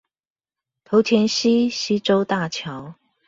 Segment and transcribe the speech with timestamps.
[0.83, 2.95] 頭前溪溪州大橋